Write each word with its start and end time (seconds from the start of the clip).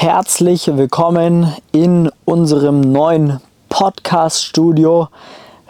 Herzlich 0.00 0.68
willkommen 0.68 1.52
in 1.72 2.08
unserem 2.24 2.80
neuen 2.82 3.40
Podcast-Studio. 3.68 5.08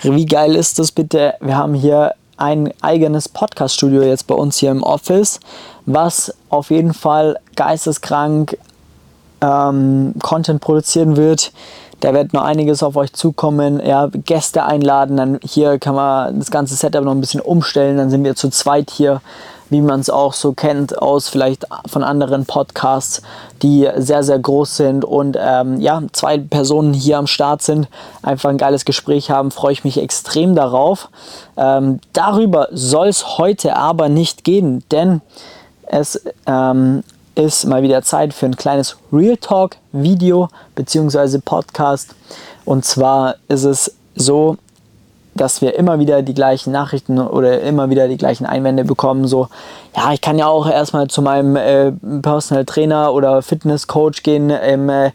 Wie 0.03 0.27
geil 0.27 0.55
ist 0.55 0.79
das 0.79 0.93
bitte? 0.93 1.33
Wir 1.41 1.57
haben 1.57 1.73
hier 1.73 2.13
ein 2.37 2.75
eigenes 2.83 3.31
Podcast-Studio 3.31 4.03
jetzt 4.03 4.27
bei 4.27 4.35
uns 4.35 4.59
hier 4.59 4.71
im 4.71 4.83
Office, 4.83 5.41
was 5.87 6.35
auf 6.51 6.69
jeden 6.69 6.93
Fall 6.93 7.39
geisteskrank 7.57 8.59
ähm, 9.41 10.13
Content 10.23 10.61
produzieren 10.61 11.17
wird. 11.17 11.51
Da 12.01 12.13
wird 12.13 12.35
noch 12.35 12.45
einiges 12.45 12.83
auf 12.83 12.97
euch 12.97 13.15
zukommen. 13.15 13.81
Ja, 13.83 14.11
Gäste 14.13 14.67
einladen. 14.67 15.17
Dann 15.17 15.41
hier 15.43 15.79
kann 15.79 15.95
man 15.95 16.39
das 16.39 16.51
ganze 16.51 16.75
Setup 16.75 17.03
noch 17.03 17.13
ein 17.13 17.23
bisschen 17.23 17.41
umstellen. 17.41 17.97
Dann 17.97 18.11
sind 18.11 18.23
wir 18.25 18.37
zu 18.37 18.51
zweit 18.51 18.91
hier 18.91 19.23
wie 19.71 19.81
man 19.81 20.01
es 20.01 20.11
auch 20.11 20.33
so 20.33 20.53
kennt 20.53 21.01
aus 21.01 21.29
vielleicht 21.29 21.67
von 21.87 22.03
anderen 22.03 22.47
Podcasts, 22.47 23.23
die 23.63 23.89
sehr, 23.97 24.23
sehr 24.23 24.39
groß 24.39 24.77
sind 24.77 25.05
und 25.05 25.37
ähm, 25.39 25.81
ja, 25.81 26.03
zwei 26.13 26.39
Personen 26.39 26.95
hier 26.95 27.19
am 27.19 27.27
Start 27.27 27.63
sind, 27.63 27.89
einfach 28.23 28.51
ein 28.51 28.59
geiles 28.59 28.85
Gespräch 28.85 29.31
haben, 29.31 29.51
freue 29.51 29.73
ich 29.73 29.85
mich 29.85 30.01
extrem 30.01 30.55
darauf. 30.55 31.09
Ähm, 31.57 32.01
darüber 32.13 32.69
soll 32.71 33.09
es 33.09 33.39
heute 33.39 33.77
aber 33.77 34.09
nicht 34.09 34.45
gehen, 34.45 34.85
denn 34.91 35.21
es 35.87 36.23
ähm, 36.47 37.03
ist 37.35 37.67
mal 37.67 37.83
wieder 37.83 38.03
Zeit 38.03 38.35
für 38.35 38.47
ein 38.47 38.57
kleines 38.57 38.97
Real 39.13 39.37
Talk 39.37 39.77
Video 39.93 40.49
bzw. 40.75 41.39
Podcast. 41.39 42.15
Und 42.65 42.85
zwar 42.85 43.37
ist 43.49 43.65
es 43.65 43.95
so, 44.15 44.57
dass 45.41 45.63
wir 45.63 45.75
immer 45.77 45.99
wieder 45.99 46.23
die 46.23 46.35
gleichen 46.35 46.73
Nachrichten 46.73 47.19
oder 47.19 47.61
immer 47.63 47.91
wieder 47.91 48.09
die 48.09 48.17
gleichen 48.17 48.47
Einwände 48.47 48.85
bekommen. 48.85 49.27
So, 49.27 49.49
ja, 49.97 50.13
ich 50.13 50.21
kann 50.21 50.39
ja 50.39 50.47
auch 50.47 50.69
erstmal 50.69 51.09
zu 51.09 51.23
meinem 51.23 51.57
äh, 51.57 51.93
Personal 52.23 52.65
Trainer 52.65 53.13
oder 53.13 53.43
Fitness 53.43 53.87
Coach 53.87 54.23
gehen. 54.23 54.51
Ähm, 54.51 54.89
äh, 54.89 55.11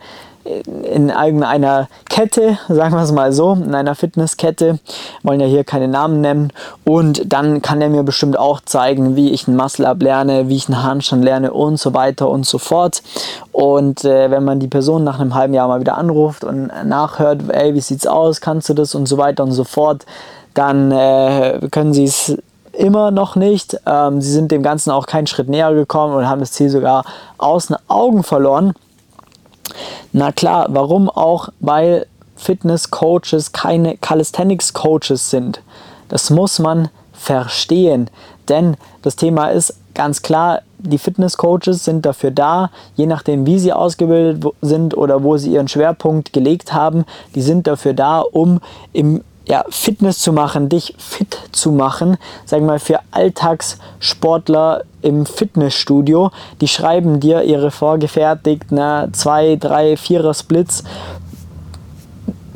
in 0.46 1.10
irgendeiner 1.10 1.88
Kette, 2.10 2.58
sagen 2.68 2.96
wir 2.96 3.02
es 3.02 3.12
mal 3.12 3.32
so, 3.32 3.54
in 3.54 3.74
einer 3.74 3.96
Fitnesskette, 3.96 4.80
wollen 5.24 5.40
ja 5.40 5.48
hier 5.48 5.64
keine 5.64 5.88
Namen 5.88 6.22
nennen. 6.22 6.52
Und 6.84 7.32
dann 7.32 7.62
kann 7.62 7.82
er 7.82 7.90
mir 7.90 8.04
bestimmt 8.04 8.38
auch 8.38 8.62
zeigen, 8.62 9.16
wie 9.16 9.32
ich 9.32 9.48
ein 9.48 9.56
Muscle-Up 9.56 10.02
lerne, 10.02 10.50
wie 10.50 10.56
ich 10.56 10.68
einen 10.68 10.84
Handstand 10.84 11.24
lerne 11.24 11.54
und 11.54 11.78
so 11.78 11.94
weiter 11.94 12.30
und 12.30 12.46
so 12.46 12.58
fort. 12.58 13.02
Und 13.52 14.04
äh, 14.04 14.32
wenn 14.32 14.44
man 14.44 14.60
die 14.60 14.68
Person 14.68 15.04
nach 15.04 15.20
einem 15.20 15.36
halben 15.36 15.54
Jahr 15.54 15.68
mal 15.68 15.80
wieder 15.80 15.98
anruft 15.98 16.44
und 16.44 16.72
nachhört, 16.86 17.42
ey, 17.50 17.74
wie 17.74 17.82
sieht's 17.82 18.08
aus, 18.08 18.42
kannst 18.42 18.70
du 18.70 18.74
das 18.74 18.96
und 18.96 19.08
so 19.08 19.18
weiter 19.18 19.44
und 19.44 19.52
so 19.52 19.64
fort, 19.64 20.06
dann 20.54 20.92
äh, 20.92 21.68
können 21.72 21.94
sie 21.94 22.04
es 22.04 22.38
immer 22.74 23.12
noch 23.12 23.36
nicht. 23.36 23.80
Ähm, 23.86 24.22
sie 24.22 24.32
sind 24.32 24.52
dem 24.52 24.64
Ganzen 24.64 24.92
auch 24.92 25.06
keinen 25.06 25.28
Schritt 25.28 25.48
näher 25.48 25.74
gekommen 25.74 26.16
und 26.16 26.28
haben 26.28 26.42
das 26.42 26.52
Ziel 26.52 26.70
sogar 26.70 27.06
aus 27.38 27.68
den 27.68 27.78
Augen 27.88 28.24
verloren. 28.24 28.74
Na 30.14 30.32
klar, 30.32 30.68
warum 30.70 31.10
auch? 31.10 31.50
Weil 31.60 32.06
Fitness-Coaches 32.36 33.52
keine 33.52 33.98
Calisthenics-Coaches 33.98 35.30
sind. 35.30 35.62
Das 36.08 36.30
muss 36.30 36.60
man 36.60 36.90
verstehen. 37.14 38.10
Denn 38.48 38.78
das 39.02 39.16
Thema 39.16 39.48
ist 39.48 39.76
ganz 39.96 40.22
klar, 40.22 40.62
die 40.78 40.98
Fitness-Coaches 40.98 41.86
sind 41.86 42.06
dafür 42.06 42.32
da, 42.32 42.70
je 42.96 43.06
nachdem, 43.06 43.46
wie 43.46 43.58
sie 43.58 43.74
ausgebildet 43.74 44.46
sind 44.62 44.96
oder 44.96 45.24
wo 45.24 45.38
sie 45.38 45.54
ihren 45.54 45.68
Schwerpunkt 45.68 46.34
gelegt 46.34 46.74
haben, 46.74 47.06
die 47.36 47.42
sind 47.42 47.66
dafür 47.68 47.94
da, 47.94 48.20
um 48.20 48.60
im 48.92 49.24
ja, 49.46 49.66
Fitness 49.70 50.20
zu 50.20 50.32
machen, 50.34 50.70
dich 50.70 50.96
fit 50.98 51.38
zu 51.52 51.72
machen, 51.72 52.18
sagen 52.46 52.66
mal 52.66 52.80
für 52.80 53.00
Alltagssportler 53.12 54.84
im 55.02 55.26
Fitnessstudio, 55.26 56.32
die 56.62 56.68
schreiben 56.68 57.20
dir 57.20 57.44
ihre 57.44 57.72
vorgefertigten 57.72 58.80
2, 59.14 59.58
3, 59.58 59.94
4er 59.96 60.34
Splits, 60.34 60.84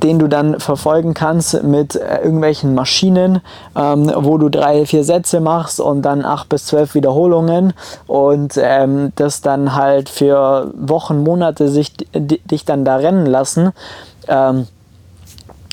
den 0.04 0.20
du 0.20 0.28
dann 0.28 0.60
verfolgen 0.60 1.14
kannst 1.14 1.64
mit 1.64 1.96
äh, 1.96 2.20
irgendwelchen 2.22 2.76
Maschinen, 2.76 3.42
ähm, 3.76 4.12
wo 4.16 4.38
du 4.38 4.50
drei, 4.50 4.86
vier 4.86 5.04
Sätze 5.04 5.40
machst 5.40 5.80
und 5.80 6.04
dann 6.04 6.24
acht 6.24 6.50
bis 6.50 6.66
zwölf 6.66 6.94
Wiederholungen 6.94 7.74
und 8.06 8.54
ähm, 8.58 9.12
das 9.16 9.42
dann 9.42 9.76
halt 9.76 10.10
für 10.10 10.72
Wochen, 10.78 11.24
Monate 11.24 11.68
sich, 11.68 11.94
dich 12.14 12.66
dann 12.66 12.86
da 12.86 12.98
rennen 12.98 13.26
lassen. 13.26 13.72
Ähm, 14.28 14.68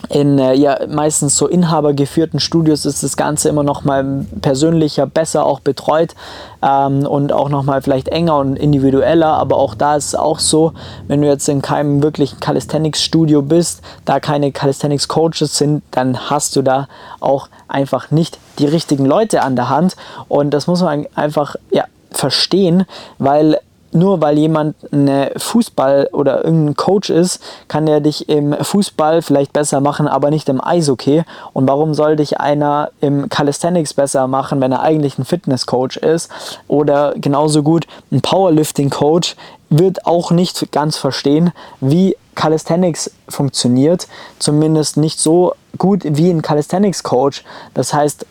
in 0.09 0.39
äh, 0.39 0.55
ja, 0.55 0.79
meistens 0.89 1.37
so 1.37 1.47
inhabergeführten 1.47 2.41
Studios 2.41 2.85
ist 2.85 3.03
das 3.03 3.17
Ganze 3.17 3.49
immer 3.49 3.63
noch 3.63 3.85
mal 3.85 4.27
persönlicher, 4.41 5.07
besser 5.07 5.47
auch 5.47 5.61
betreut 5.61 6.15
ähm, 6.63 7.07
und 7.07 7.33
auch 7.33 7.49
noch 7.49 7.63
mal 7.63 7.83
vielleicht 7.83 8.09
enger 8.09 8.37
und 8.39 8.57
individueller. 8.57 9.29
Aber 9.29 9.57
auch 9.57 9.75
da 9.75 9.97
ist 9.97 10.09
es 10.09 10.15
auch 10.15 10.39
so, 10.39 10.73
wenn 11.09 11.23
du 11.23 11.29
jetzt 11.29 11.49
in 11.49 11.63
keinem 11.63 12.03
wirklichen 12.03 12.41
Calisthenics-Studio 12.41 13.43
bist, 13.43 13.83
da 14.05 14.21
keine 14.21 14.53
Calisthenics-Coaches 14.53 15.57
sind, 15.57 15.83
dann 15.91 16.31
hast 16.31 16.57
du 16.57 16.63
da 16.63 16.89
auch 17.21 17.49
einfach 17.69 18.11
nicht 18.11 18.39
die 18.59 18.67
richtigen 18.67 19.07
Leute 19.07 19.43
an 19.43 19.57
der 19.57 19.69
Hand. 19.69 19.97
Und 20.29 20.51
das 20.51 20.67
muss 20.67 20.83
man 20.83 21.07
einfach 21.15 21.57
ja, 21.71 21.85
verstehen, 22.11 22.85
weil 23.19 23.59
nur 23.95 24.21
weil 24.21 24.37
jemand 24.39 24.77
eine 24.93 25.33
Fußball 25.37 26.11
oder 26.13 26.45
irgendein 26.45 26.75
Coach 26.75 27.11
ist, 27.11 27.41
kann 27.69 27.87
der 27.87 28.01
dich 28.01 28.29
im 28.29 28.53
Fußball 28.53 29.23
vielleicht 29.23 29.53
besser 29.53 29.81
machen, 29.81 30.09
aber 30.09 30.31
nicht 30.31 30.49
im 30.49 30.63
Eishockey. 30.63 31.23
Und 31.53 31.69
warum 31.69 31.95
soll 31.95 32.17
dich 32.17 32.41
einer 32.41 32.91
im 33.01 33.29
Calisthenics 33.29 33.95
besser 33.95 34.27
machen, 34.27 34.61
wenn 34.61 34.73
er 34.73 34.83
eigentlich 34.83 35.19
ein 35.19 35.25
Fitnesscoach 35.25 35.97
ist? 35.97 36.31
Oder 36.67 37.15
genauso 37.17 37.63
gut 37.63 37.87
ein 38.11 38.21
Powerlifting-Coach 38.21 39.37
wird 39.71 40.07
auch 40.07 40.31
nicht 40.31 40.73
ganz 40.73 40.97
verstehen, 40.97 41.53
wie 41.81 42.17
Calisthenics 42.35 43.13
funktioniert. 43.29 44.09
Zumindest 44.39 44.97
nicht 44.97 45.21
so 45.21 45.55
gut 45.79 46.03
wie 46.05 46.31
ein 46.31 46.43
Calisthenics-Coach. 46.43 47.45
Das 47.75 47.95
heißt, 47.95 48.27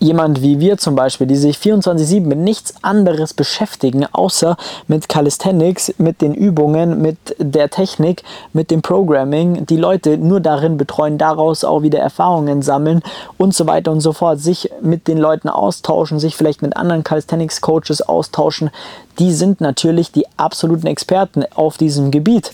jemand 0.00 0.42
wie 0.42 0.58
wir 0.58 0.78
zum 0.78 0.96
Beispiel, 0.96 1.26
die 1.26 1.36
sich 1.36 1.58
24-7 1.58 2.26
mit 2.26 2.38
nichts 2.38 2.74
anderes 2.82 3.34
beschäftigen, 3.34 4.06
außer 4.10 4.56
mit 4.88 5.08
Calisthenics, 5.08 5.94
mit 5.98 6.22
den 6.22 6.34
Übungen, 6.34 7.00
mit 7.00 7.18
der 7.38 7.68
Technik, 7.68 8.24
mit 8.52 8.70
dem 8.70 8.82
Programming, 8.82 9.66
die 9.66 9.76
Leute 9.76 10.16
nur 10.16 10.40
darin 10.40 10.78
betreuen, 10.78 11.18
daraus 11.18 11.64
auch 11.64 11.82
wieder 11.82 11.98
Erfahrungen 11.98 12.62
sammeln 12.62 13.02
und 13.36 13.54
so 13.54 13.66
weiter 13.66 13.92
und 13.92 14.00
so 14.00 14.12
fort, 14.12 14.40
sich 14.40 14.70
mit 14.80 15.06
den 15.06 15.18
Leuten 15.18 15.50
austauschen, 15.50 16.18
sich 16.18 16.34
vielleicht 16.34 16.62
mit 16.62 16.76
anderen 16.76 17.04
Calisthenics-Coaches 17.04 18.02
austauschen, 18.02 18.70
die 19.18 19.32
sind 19.32 19.60
natürlich 19.60 20.12
die 20.12 20.26
absoluten 20.38 20.86
Experten 20.86 21.44
auf 21.54 21.76
diesem 21.76 22.10
Gebiet. 22.10 22.52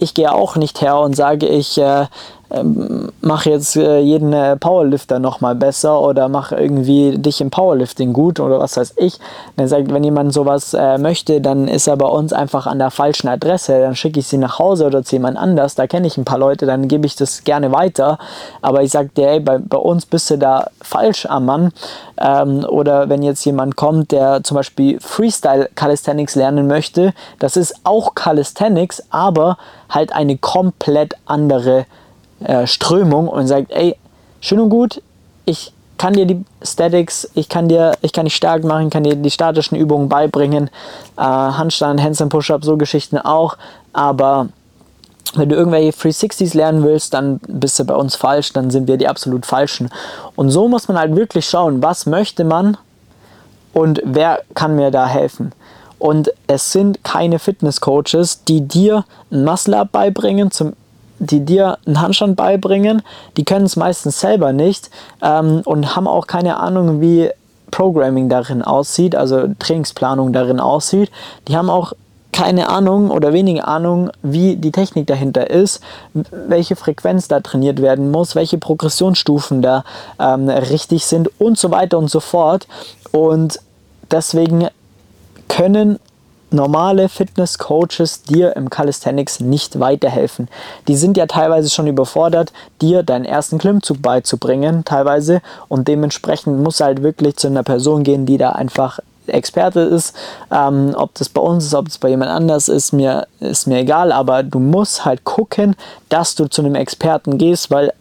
Ich 0.00 0.14
gehe 0.14 0.32
auch 0.32 0.56
nicht 0.56 0.80
her 0.80 0.98
und 0.98 1.14
sage, 1.14 1.46
ich 1.46 1.78
äh, 1.78 2.06
ähm, 2.50 3.12
mach 3.20 3.44
jetzt 3.44 3.76
äh, 3.76 3.98
jeden 3.98 4.32
äh, 4.32 4.56
Powerlifter 4.56 5.18
noch 5.18 5.40
mal 5.40 5.54
besser 5.54 6.00
oder 6.00 6.28
mach 6.28 6.52
irgendwie 6.52 7.18
dich 7.18 7.40
im 7.40 7.50
Powerlifting 7.50 8.12
gut 8.12 8.40
oder 8.40 8.58
was 8.58 8.76
weiß 8.76 8.94
ich. 8.96 9.18
Dann 9.56 9.68
sagt, 9.68 9.92
wenn 9.92 10.02
jemand 10.02 10.32
sowas 10.32 10.72
äh, 10.72 10.96
möchte, 10.98 11.40
dann 11.40 11.68
ist 11.68 11.86
er 11.86 11.96
bei 11.96 12.06
uns 12.06 12.32
einfach 12.32 12.66
an 12.66 12.78
der 12.78 12.90
falschen 12.90 13.28
Adresse. 13.28 13.80
Dann 13.80 13.96
schicke 13.96 14.20
ich 14.20 14.28
sie 14.28 14.38
nach 14.38 14.58
Hause 14.58 14.86
oder 14.86 15.04
zu 15.04 15.16
jemand 15.16 15.36
anders. 15.36 15.74
Da 15.74 15.86
kenne 15.86 16.06
ich 16.06 16.16
ein 16.16 16.24
paar 16.24 16.38
Leute, 16.38 16.64
dann 16.64 16.88
gebe 16.88 17.06
ich 17.06 17.16
das 17.16 17.44
gerne 17.44 17.70
weiter. 17.72 18.18
Aber 18.62 18.82
ich 18.82 18.92
sage 18.92 19.10
dir, 19.14 19.28
ey, 19.28 19.40
bei, 19.40 19.58
bei 19.58 19.78
uns 19.78 20.06
bist 20.06 20.30
du 20.30 20.38
da 20.38 20.68
falsch 20.80 21.26
am 21.26 21.44
Mann. 21.44 21.72
Ähm, 22.18 22.64
oder 22.64 23.10
wenn 23.10 23.22
jetzt 23.22 23.44
jemand 23.44 23.76
kommt, 23.76 24.10
der 24.12 24.42
zum 24.42 24.56
Beispiel 24.56 24.98
Freestyle 25.00 25.68
Calisthenics 25.74 26.34
lernen 26.34 26.66
möchte, 26.66 27.12
das 27.38 27.56
ist 27.56 27.74
auch 27.84 28.14
Calisthenics, 28.14 29.02
aber 29.10 29.58
halt 29.90 30.12
eine 30.14 30.36
komplett 30.38 31.14
andere 31.26 31.86
äh, 32.44 32.66
Strömung 32.66 33.28
und 33.28 33.46
sagt, 33.46 33.70
ey, 33.72 33.96
schön 34.40 34.60
und 34.60 34.70
gut, 34.70 35.02
ich 35.44 35.72
kann 35.96 36.14
dir 36.14 36.26
die 36.26 36.44
Statics, 36.62 37.28
ich 37.34 37.48
kann 37.48 37.68
dir, 37.68 37.92
ich 38.02 38.12
kann 38.12 38.24
dich 38.24 38.36
stark 38.36 38.64
machen, 38.64 38.90
kann 38.90 39.04
dir 39.04 39.16
die 39.16 39.30
statischen 39.30 39.76
Übungen 39.76 40.08
beibringen, 40.08 40.70
äh, 41.16 41.22
Handstand, 41.22 42.00
Handstand 42.00 42.30
Push-Up, 42.30 42.64
so 42.64 42.76
Geschichten 42.76 43.18
auch, 43.18 43.56
aber 43.92 44.48
wenn 45.34 45.48
du 45.48 45.56
irgendwelche 45.56 45.90
360s 45.90 46.56
lernen 46.56 46.82
willst, 46.84 47.12
dann 47.14 47.38
bist 47.46 47.78
du 47.78 47.84
bei 47.84 47.94
uns 47.94 48.14
falsch, 48.14 48.52
dann 48.52 48.70
sind 48.70 48.88
wir 48.88 48.96
die 48.96 49.08
absolut 49.08 49.44
falschen. 49.44 49.90
Und 50.36 50.50
so 50.50 50.68
muss 50.68 50.88
man 50.88 50.98
halt 50.98 51.14
wirklich 51.16 51.46
schauen, 51.46 51.82
was 51.82 52.06
möchte 52.06 52.44
man 52.44 52.78
und 53.74 54.00
wer 54.04 54.40
kann 54.54 54.74
mir 54.76 54.90
da 54.90 55.06
helfen. 55.06 55.52
Und 55.98 56.30
es 56.46 56.72
sind 56.72 57.02
keine 57.04 57.38
Fitness-Coaches, 57.38 58.44
die 58.44 58.62
dir 58.62 59.04
ein 59.30 59.44
Muscle-Up 59.44 59.92
beibringen, 59.92 60.50
zum 60.50 60.74
die 61.18 61.44
dir 61.44 61.78
einen 61.86 62.00
Handstand 62.00 62.36
beibringen, 62.36 63.02
die 63.36 63.44
können 63.44 63.66
es 63.66 63.76
meistens 63.76 64.20
selber 64.20 64.52
nicht 64.52 64.90
ähm, 65.22 65.62
und 65.64 65.96
haben 65.96 66.06
auch 66.06 66.26
keine 66.26 66.58
Ahnung, 66.58 67.00
wie 67.00 67.30
Programming 67.70 68.28
darin 68.28 68.62
aussieht, 68.62 69.14
also 69.14 69.48
Trainingsplanung 69.58 70.32
darin 70.32 70.60
aussieht. 70.60 71.10
Die 71.48 71.56
haben 71.56 71.70
auch 71.70 71.92
keine 72.32 72.68
Ahnung 72.68 73.10
oder 73.10 73.32
wenige 73.32 73.66
Ahnung, 73.66 74.10
wie 74.22 74.56
die 74.56 74.70
Technik 74.70 75.06
dahinter 75.06 75.50
ist, 75.50 75.82
welche 76.14 76.76
Frequenz 76.76 77.26
da 77.26 77.40
trainiert 77.40 77.82
werden 77.82 78.10
muss, 78.10 78.36
welche 78.36 78.58
Progressionsstufen 78.58 79.60
da 79.60 79.82
ähm, 80.20 80.48
richtig 80.48 81.04
sind 81.06 81.30
und 81.40 81.58
so 81.58 81.70
weiter 81.70 81.98
und 81.98 82.10
so 82.10 82.20
fort. 82.20 82.68
Und 83.10 83.58
deswegen 84.10 84.68
können 85.48 85.98
normale 86.50 87.08
Fitness-Coaches 87.08 88.22
dir 88.22 88.56
im 88.56 88.70
Calisthenics 88.70 89.40
nicht 89.40 89.78
weiterhelfen. 89.80 90.48
Die 90.86 90.96
sind 90.96 91.16
ja 91.16 91.26
teilweise 91.26 91.70
schon 91.70 91.86
überfordert, 91.86 92.52
dir 92.80 93.02
deinen 93.02 93.24
ersten 93.24 93.58
Klimmzug 93.58 94.00
beizubringen, 94.02 94.84
teilweise. 94.84 95.42
Und 95.68 95.88
dementsprechend 95.88 96.62
muss 96.62 96.80
halt 96.80 97.02
wirklich 97.02 97.36
zu 97.36 97.48
einer 97.48 97.62
Person 97.62 98.02
gehen, 98.02 98.26
die 98.26 98.38
da 98.38 98.52
einfach 98.52 99.00
Experte 99.26 99.80
ist. 99.80 100.16
Ähm, 100.50 100.94
ob 100.96 101.14
das 101.14 101.28
bei 101.28 101.42
uns 101.42 101.66
ist, 101.66 101.74
ob 101.74 101.86
das 101.86 101.98
bei 101.98 102.08
jemand 102.08 102.30
anders 102.30 102.68
ist, 102.68 102.92
mir, 102.92 103.26
ist 103.40 103.66
mir 103.66 103.78
egal. 103.78 104.12
Aber 104.12 104.42
du 104.42 104.58
musst 104.58 105.04
halt 105.04 105.24
gucken, 105.24 105.76
dass 106.08 106.34
du 106.34 106.48
zu 106.48 106.62
einem 106.62 106.74
Experten 106.74 107.38
gehst, 107.38 107.70
weil 107.70 107.92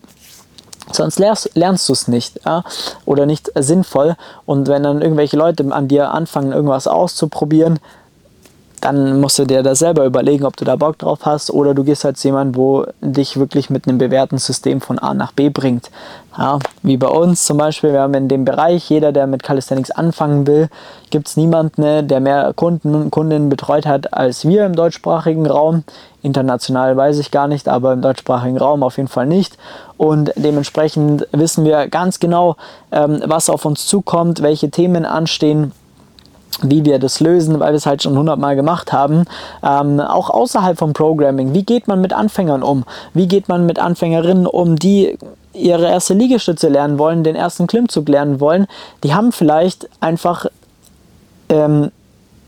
Sonst 0.91 1.19
lernst, 1.19 1.51
lernst 1.53 1.89
du 1.89 1.94
es 1.94 2.07
nicht 2.07 2.39
ja? 2.45 2.63
oder 3.05 3.25
nicht 3.25 3.51
sinnvoll. 3.55 4.15
Und 4.45 4.67
wenn 4.67 4.83
dann 4.83 5.01
irgendwelche 5.01 5.35
Leute 5.35 5.65
an 5.71 5.88
dir 5.88 6.11
anfangen, 6.11 6.53
irgendwas 6.53 6.88
auszuprobieren, 6.88 7.79
dann 8.81 9.19
musst 9.19 9.39
du 9.39 9.45
dir 9.45 9.63
da 9.63 9.75
selber 9.75 10.06
überlegen, 10.06 10.45
ob 10.45 10.56
du 10.56 10.63
da 10.63 10.75
Bock 10.75 10.97
drauf 11.00 11.19
hast 11.24 11.50
oder 11.50 11.74
du 11.74 11.83
gehst 11.83 12.03
halt 12.03 12.18
zu 12.18 12.27
jemandem, 12.27 12.56
wo 12.56 12.85
dich 13.01 13.38
wirklich 13.38 13.69
mit 13.69 13.88
einem 13.88 13.97
bewährten 13.97 14.38
System 14.38 14.81
von 14.81 15.00
A 15.00 15.13
nach 15.13 15.31
B 15.31 15.50
bringt. 15.50 15.89
Ja, 16.38 16.59
wie 16.83 16.97
bei 16.97 17.07
uns 17.07 17.45
zum 17.45 17.57
Beispiel, 17.57 17.94
wir 17.94 18.01
haben 18.01 18.13
in 18.13 18.27
dem 18.27 18.45
Bereich, 18.45 18.88
jeder, 18.91 19.12
der 19.12 19.25
mit 19.25 19.41
Calisthenics 19.41 19.89
anfangen 19.89 20.45
will, 20.45 20.69
gibt 21.09 21.27
es 21.27 21.38
niemanden, 21.38 21.81
ne, 21.81 22.03
der 22.03 22.19
mehr 22.19 22.53
Kunden 22.56 22.94
und 22.94 23.09
Kundinnen 23.09 23.50
betreut 23.50 23.88
hat 23.88 24.13
als 24.13 24.47
wir 24.47 24.65
im 24.65 24.75
deutschsprachigen 24.75 25.47
Raum. 25.47 25.83
International 26.21 26.95
weiß 26.95 27.18
ich 27.18 27.31
gar 27.31 27.47
nicht, 27.47 27.68
aber 27.68 27.94
im 27.94 28.03
deutschsprachigen 28.03 28.57
Raum 28.57 28.83
auf 28.83 28.97
jeden 28.97 29.09
Fall 29.09 29.25
nicht. 29.25 29.57
Und 29.97 30.31
dementsprechend 30.35 31.27
wissen 31.31 31.65
wir 31.65 31.88
ganz 31.88 32.19
genau, 32.19 32.56
ähm, 32.91 33.23
was 33.25 33.50
auf 33.50 33.65
uns 33.65 33.88
zukommt, 33.88 34.44
welche 34.44 34.69
Themen 34.69 35.06
anstehen 35.06 35.71
wie 36.61 36.85
wir 36.85 36.99
das 36.99 37.19
lösen, 37.19 37.59
weil 37.59 37.73
wir 37.73 37.77
es 37.77 37.85
halt 37.85 38.03
schon 38.03 38.17
hundertmal 38.17 38.55
gemacht 38.55 38.91
haben. 38.91 39.25
Ähm, 39.63 39.99
auch 39.99 40.29
außerhalb 40.29 40.77
vom 40.77 40.94
Programming. 40.94 41.53
Wie 41.53 41.63
geht 41.63 41.88
man 41.88 42.01
mit 42.01 42.13
Anfängern 42.13 42.63
um? 42.63 42.83
Wie 43.13 43.27
geht 43.27 43.47
man 43.47 43.65
mit 43.65 43.79
Anfängerinnen 43.79 44.47
um, 44.47 44.75
die 44.75 45.17
ihre 45.53 45.88
erste 45.88 46.13
Liegestütze 46.13 46.69
lernen 46.69 46.99
wollen, 46.99 47.23
den 47.23 47.35
ersten 47.35 47.67
Klimmzug 47.67 48.09
lernen 48.09 48.39
wollen? 48.39 48.67
Die 49.03 49.13
haben 49.13 49.31
vielleicht 49.31 49.88
einfach 49.99 50.45
ähm, 51.49 51.91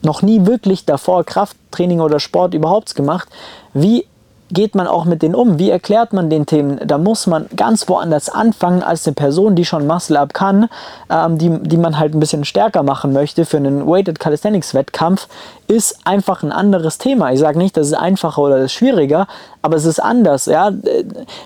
noch 0.01 0.21
nie 0.21 0.45
wirklich 0.45 0.85
davor 0.85 1.23
Krafttraining 1.23 1.99
oder 1.99 2.19
Sport 2.19 2.53
überhaupt 2.53 2.95
gemacht. 2.95 3.27
Wie 3.73 4.05
geht 4.51 4.75
man 4.75 4.87
auch 4.87 5.05
mit 5.05 5.21
denen 5.21 5.35
um? 5.35 5.59
Wie 5.59 5.69
erklärt 5.69 6.13
man 6.13 6.29
den 6.29 6.45
Themen? 6.45 6.79
Da 6.85 6.97
muss 6.97 7.27
man 7.27 7.45
ganz 7.55 7.87
woanders 7.87 8.29
anfangen 8.29 8.83
als 8.83 9.05
eine 9.05 9.13
Person, 9.13 9.55
die 9.55 9.65
schon 9.65 9.87
Muscle 9.87 10.19
Up 10.19 10.33
kann, 10.33 10.69
ähm, 11.09 11.37
die, 11.37 11.49
die 11.61 11.77
man 11.77 11.99
halt 11.99 12.13
ein 12.13 12.19
bisschen 12.19 12.45
stärker 12.45 12.83
machen 12.83 13.13
möchte 13.13 13.45
für 13.45 13.57
einen 13.57 13.87
Weighted 13.87 14.19
Calisthenics 14.19 14.73
Wettkampf, 14.73 15.27
ist 15.67 15.99
einfach 16.03 16.41
ein 16.41 16.51
anderes 16.51 16.97
Thema. 16.97 17.31
Ich 17.31 17.39
sage 17.39 17.59
nicht, 17.59 17.77
das 17.77 17.87
ist 17.87 17.93
einfacher 17.93 18.41
oder 18.41 18.55
das 18.55 18.65
ist 18.65 18.73
schwieriger, 18.73 19.27
aber 19.61 19.75
es 19.75 19.85
ist 19.85 19.99
anders. 19.99 20.47
Ja? 20.47 20.71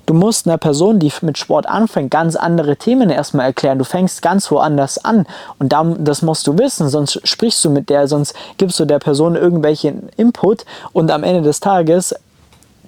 Du 0.05 0.13
musst 0.13 0.47
einer 0.47 0.57
Person, 0.57 0.99
die 0.99 1.11
mit 1.21 1.37
Sport 1.37 1.67
anfängt, 1.67 2.09
ganz 2.09 2.37
andere 2.37 2.77
Themen 2.77 3.09
erstmal 3.09 3.47
erklären. 3.47 3.79
Du 3.79 3.83
fängst 3.83 4.21
ganz 4.21 4.49
woanders 4.49 5.03
an 5.03 5.25
und 5.59 5.75
das 5.99 6.21
musst 6.21 6.47
du 6.47 6.57
wissen, 6.57 6.87
sonst 6.87 7.19
sprichst 7.27 7.63
du 7.65 7.69
mit 7.69 7.89
der, 7.89 8.07
sonst 8.07 8.33
gibst 8.57 8.79
du 8.79 8.85
der 8.85 8.99
Person 8.99 9.35
irgendwelchen 9.35 10.09
Input 10.15 10.65
und 10.93 11.11
am 11.11 11.23
Ende 11.23 11.41
des 11.41 11.59
Tages 11.59 12.15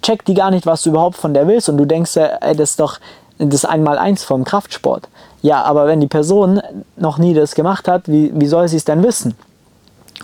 checkt 0.02 0.28
die 0.28 0.34
gar 0.34 0.50
nicht, 0.50 0.66
was 0.66 0.82
du 0.82 0.90
überhaupt 0.90 1.16
von 1.16 1.34
der 1.34 1.46
willst 1.46 1.68
und 1.68 1.76
du 1.76 1.84
denkst, 1.84 2.16
ey, 2.16 2.54
das 2.56 2.70
ist 2.70 2.80
doch 2.80 2.98
das 3.38 3.64
Einmaleins 3.64 4.24
vom 4.24 4.44
Kraftsport. 4.44 5.08
Ja, 5.42 5.62
aber 5.62 5.86
wenn 5.86 6.00
die 6.00 6.06
Person 6.06 6.60
noch 6.96 7.18
nie 7.18 7.34
das 7.34 7.54
gemacht 7.54 7.88
hat, 7.88 8.08
wie, 8.08 8.32
wie 8.34 8.46
soll 8.46 8.68
sie 8.68 8.76
es 8.76 8.84
denn 8.84 9.02
wissen? 9.02 9.34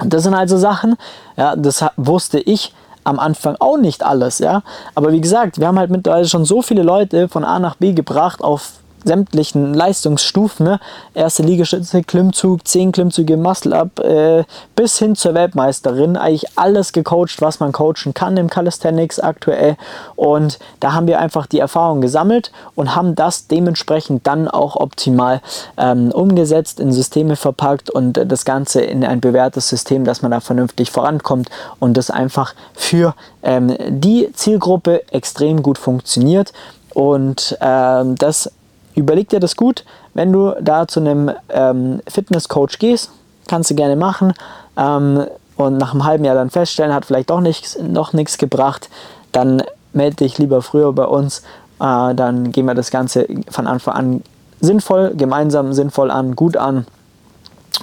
Und 0.01 0.13
das 0.13 0.23
sind 0.23 0.35
also 0.35 0.57
Sachen, 0.57 0.97
ja, 1.37 1.55
das 1.55 1.85
wusste 1.97 2.41
ich 2.41 2.75
am 3.05 3.19
Anfang 3.19 3.57
auch 3.59 3.77
nicht 3.77 4.05
alles, 4.05 4.39
ja. 4.39 4.63
Aber 4.95 5.13
wie 5.13 5.21
gesagt, 5.21 5.59
wir 5.59 5.67
haben 5.67 5.79
halt 5.79 5.91
mittlerweile 5.91 6.27
schon 6.27 6.45
so 6.45 6.63
viele 6.63 6.83
Leute 6.83 7.29
von 7.29 7.45
A 7.45 7.59
nach 7.59 7.77
B 7.77 7.93
gebracht 7.93 8.43
auf 8.43 8.73
sämtlichen 9.05 9.75
Leistungsstufen, 9.75 10.65
ne? 10.65 10.81
erste 11.15 11.43
Liegestütze, 11.43 12.03
Klimmzug, 12.03 12.67
10 12.67 12.93
Klimmzüge, 12.93 13.37
Muscle-Up, 13.37 14.01
äh, 14.01 14.45
bis 14.77 14.99
hin 14.99 15.17
zur 15.17 15.35
Weltmeisterin. 15.35 16.17
Eigentlich 16.17 16.47
alles 16.57 16.93
gecoacht, 16.93 17.41
was 17.41 17.61
man 17.61 17.73
coachen 17.73 18.15
kann 18.15 18.37
im 18.37 18.49
Calisthenics 18.49 19.21
aktuell. 19.21 19.77
Und 20.17 20.59
da 20.81 20.93
haben 20.93 21.07
wir 21.07 21.19
einfach 21.19 21.47
die 21.47 21.59
Erfahrung 21.59 22.01
gesammelt 22.01 22.53
und 22.75 22.95
haben 22.95 23.15
das 23.15 23.47
dementsprechend 23.47 24.27
dann 24.27 24.49
auch 24.49 24.77
optimal 24.77 25.41
ähm, 25.77 26.11
umgesetzt, 26.13 26.81
in 26.81 26.93
Systeme 26.93 27.37
verpackt 27.37 27.91
und 27.91 28.13
das 28.13 28.45
Ganze 28.45 28.83
in 28.83 29.05
ein 29.05 29.21
bewährtes 29.21 29.69
System, 29.69 30.05
dass 30.05 30.23
man 30.23 30.31
da 30.31 30.41
vernünftig 30.41 30.91
vorankommt 30.91 31.49
und 31.79 31.97
das 31.97 32.11
einfach 32.11 32.55
für 32.75 33.15
ähm, 33.43 33.77
die 33.89 34.31
Zielgruppe 34.33 35.03
extrem 35.13 35.63
gut 35.63 35.79
funktioniert. 35.79 36.53
Und 36.95 37.57
ähm, 37.61 38.17
das 38.17 38.51
überleg 38.95 39.29
dir 39.29 39.41
das 39.41 39.57
gut. 39.57 39.85
Wenn 40.15 40.33
du 40.33 40.55
da 40.61 40.87
zu 40.87 41.01
einem 41.01 41.31
ähm, 41.49 42.01
Fitnesscoach 42.07 42.79
gehst, 42.79 43.11
kannst 43.49 43.71
du 43.71 43.75
gerne 43.75 43.97
machen 43.97 44.35
ähm, 44.77 45.27
und 45.57 45.79
nach 45.79 45.93
einem 45.93 46.05
halben 46.05 46.25
Jahr 46.25 46.35
dann 46.35 46.51
feststellen, 46.51 46.95
hat 46.95 47.05
vielleicht 47.05 47.31
doch 47.31 47.41
nichts, 47.41 47.79
noch 47.79 48.13
nichts 48.13 48.39
gebracht, 48.39 48.89
dann 49.33 49.63
melde 49.93 50.17
dich 50.17 50.39
lieber 50.39 50.63
früher 50.63 50.93
bei 50.93 51.05
uns. 51.05 51.43
Äh, 51.81 52.15
dann 52.15 52.53
gehen 52.53 52.67
wir 52.67 52.75
das 52.75 52.91
Ganze 52.91 53.27
von 53.51 53.67
Anfang 53.67 53.95
an 53.95 54.23
sinnvoll, 54.61 55.15
gemeinsam 55.17 55.73
sinnvoll 55.73 56.11
an, 56.11 56.37
gut 56.37 56.57
an 56.57 56.87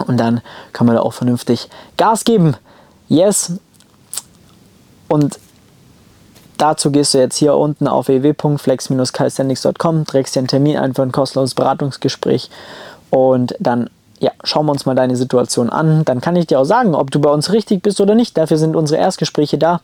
und 0.06 0.18
dann 0.18 0.42
kann 0.74 0.88
man 0.88 0.96
da 0.96 1.02
auch 1.02 1.14
vernünftig 1.14 1.70
Gas 1.98 2.24
geben. 2.24 2.56
Yes. 3.08 3.54
Und 5.08 5.40
Dazu 6.60 6.92
gehst 6.92 7.14
du 7.14 7.20
jetzt 7.20 7.38
hier 7.38 7.56
unten 7.56 7.88
auf 7.88 8.10
www.flex-calisthenics.com, 8.10 10.06
trägst 10.06 10.36
dir 10.36 10.40
einen 10.40 10.50
Termin 10.50 10.78
ein 10.78 10.94
für 10.94 11.04
ein 11.04 11.14
kostenloses 11.14 11.56
Beratungsgespräch 11.56 12.50
und 13.10 13.56
dann 13.60 13.90
ja, 14.20 14.32
schauen 14.44 14.66
wir 14.66 14.74
uns 14.74 14.86
mal 14.86 14.96
deine 14.96 15.16
Situation 15.16 15.70
an. 15.70 16.04
Dann 16.04 16.20
kann 16.20 16.36
ich 16.36 16.48
dir 16.48 16.60
auch 16.60 16.66
sagen, 16.66 16.94
ob 16.96 17.12
du 17.12 17.22
bei 17.22 17.30
uns 17.30 17.54
richtig 17.54 17.82
bist 17.82 18.02
oder 18.02 18.14
nicht. 18.14 18.38
Dafür 18.38 18.58
sind 18.58 18.76
unsere 18.76 19.00
Erstgespräche 19.00 19.58
da 19.58 19.80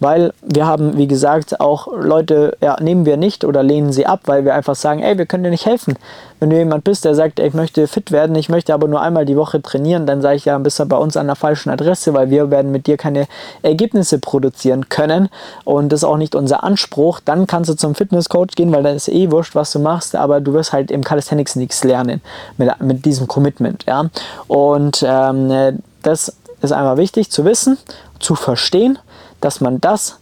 weil 0.00 0.32
wir 0.42 0.66
haben, 0.66 0.96
wie 0.96 1.06
gesagt, 1.06 1.60
auch 1.60 1.88
Leute, 1.96 2.56
ja, 2.60 2.76
nehmen 2.80 3.06
wir 3.06 3.16
nicht 3.16 3.44
oder 3.44 3.62
lehnen 3.62 3.92
sie 3.92 4.06
ab, 4.06 4.20
weil 4.26 4.44
wir 4.44 4.54
einfach 4.54 4.74
sagen, 4.74 5.02
ey, 5.02 5.16
wir 5.16 5.26
können 5.26 5.44
dir 5.44 5.50
nicht 5.50 5.66
helfen. 5.66 5.94
Wenn 6.40 6.50
du 6.50 6.56
jemand 6.56 6.84
bist, 6.84 7.04
der 7.04 7.14
sagt, 7.14 7.38
ey, 7.38 7.48
ich 7.48 7.54
möchte 7.54 7.86
fit 7.86 8.10
werden, 8.10 8.34
ich 8.36 8.48
möchte 8.48 8.74
aber 8.74 8.88
nur 8.88 9.00
einmal 9.00 9.24
die 9.24 9.36
Woche 9.36 9.62
trainieren, 9.62 10.04
dann 10.04 10.20
sage 10.20 10.36
ich, 10.36 10.44
ja, 10.44 10.58
bist 10.58 10.78
du 10.78 10.86
bei 10.86 10.96
uns 10.96 11.16
an 11.16 11.26
der 11.26 11.36
falschen 11.36 11.70
Adresse, 11.70 12.12
weil 12.12 12.30
wir 12.30 12.50
werden 12.50 12.70
mit 12.72 12.86
dir 12.86 12.96
keine 12.96 13.26
Ergebnisse 13.62 14.18
produzieren 14.18 14.88
können 14.88 15.28
und 15.64 15.90
das 15.90 16.00
ist 16.00 16.04
auch 16.04 16.18
nicht 16.18 16.34
unser 16.34 16.64
Anspruch. 16.64 17.20
Dann 17.24 17.46
kannst 17.46 17.70
du 17.70 17.74
zum 17.74 17.94
Fitnesscoach 17.94 18.56
gehen, 18.56 18.72
weil 18.72 18.82
dann 18.82 18.96
ist 18.96 19.08
eh 19.08 19.30
wurscht, 19.30 19.54
was 19.54 19.72
du 19.72 19.78
machst, 19.78 20.16
aber 20.16 20.40
du 20.40 20.52
wirst 20.52 20.72
halt 20.72 20.90
im 20.90 21.04
Calisthenics 21.04 21.56
nichts 21.56 21.84
lernen 21.84 22.20
mit, 22.58 22.70
mit 22.80 23.04
diesem 23.04 23.28
Commitment, 23.28 23.84
ja. 23.86 24.10
Und 24.48 25.04
ähm, 25.06 25.80
das 26.02 26.36
ist 26.60 26.72
einmal 26.72 26.96
wichtig 26.96 27.30
zu 27.30 27.44
wissen, 27.44 27.78
zu 28.18 28.34
verstehen 28.34 28.98
dass 29.44 29.60
man 29.60 29.80
das 29.80 30.18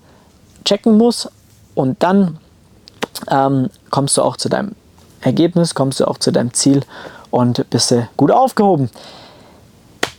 checken 0.64 0.98
muss 0.98 1.28
und 1.74 2.02
dann 2.02 2.38
ähm, 3.30 3.70
kommst 3.90 4.16
du 4.16 4.22
auch 4.22 4.36
zu 4.36 4.48
deinem 4.48 4.72
Ergebnis, 5.20 5.74
kommst 5.74 6.00
du 6.00 6.08
auch 6.08 6.18
zu 6.18 6.32
deinem 6.32 6.52
Ziel 6.52 6.82
und 7.30 7.68
bist 7.70 7.92
du 7.92 8.08
gut 8.16 8.32
aufgehoben. 8.32 8.90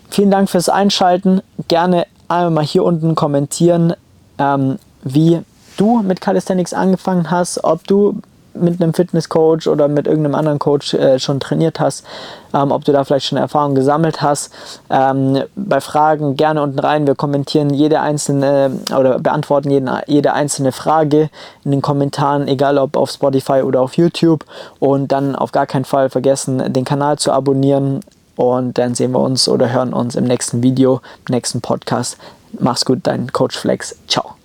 Vielen 0.09 0.31
Dank 0.31 0.49
fürs 0.49 0.69
Einschalten. 0.69 1.41
Gerne 1.67 2.07
einmal 2.29 2.51
mal 2.51 2.63
hier 2.63 2.85
unten 2.85 3.15
kommentieren, 3.15 3.93
ähm, 4.37 4.79
wie 5.03 5.41
du 5.75 6.01
mit 6.01 6.21
Calisthenics 6.21 6.73
angefangen 6.73 7.29
hast, 7.29 7.63
ob 7.63 7.85
du 7.85 8.21
mit 8.53 8.81
einem 8.81 8.93
Fitnesscoach 8.93 9.67
oder 9.67 9.87
mit 9.87 10.07
irgendeinem 10.07 10.35
anderen 10.35 10.59
Coach 10.59 10.93
äh, 10.93 11.19
schon 11.19 11.39
trainiert 11.39 11.79
hast, 11.79 12.05
ähm, 12.53 12.71
ob 12.71 12.85
du 12.85 12.91
da 12.91 13.03
vielleicht 13.03 13.27
schon 13.27 13.37
Erfahrung 13.37 13.75
gesammelt 13.75 14.21
hast. 14.21 14.53
Ähm, 14.89 15.43
bei 15.55 15.81
Fragen 15.81 16.35
gerne 16.35 16.61
unten 16.61 16.79
rein. 16.79 17.07
Wir 17.07 17.15
kommentieren 17.15 17.71
jede 17.71 18.01
einzelne 18.01 18.79
oder 18.97 19.19
beantworten 19.19 19.71
jeden, 19.71 19.89
jede 20.07 20.33
einzelne 20.33 20.71
Frage 20.71 21.29
in 21.63 21.71
den 21.71 21.81
Kommentaren, 21.81 22.47
egal 22.47 22.77
ob 22.77 22.97
auf 22.97 23.11
Spotify 23.11 23.61
oder 23.63 23.81
auf 23.81 23.95
YouTube. 23.97 24.45
Und 24.79 25.11
dann 25.11 25.35
auf 25.35 25.51
gar 25.51 25.65
keinen 25.65 25.85
Fall 25.85 26.09
vergessen, 26.09 26.73
den 26.73 26.85
Kanal 26.85 27.17
zu 27.17 27.31
abonnieren. 27.31 28.01
Und 28.35 28.77
dann 28.77 28.95
sehen 28.95 29.11
wir 29.11 29.19
uns 29.19 29.47
oder 29.47 29.71
hören 29.71 29.93
uns 29.93 30.15
im 30.15 30.23
nächsten 30.23 30.63
Video, 30.63 31.01
im 31.27 31.35
nächsten 31.35 31.61
Podcast. 31.61 32.17
Mach's 32.59 32.85
gut, 32.85 32.99
dein 33.03 33.31
Coach 33.31 33.57
Flex. 33.57 33.95
Ciao. 34.07 34.35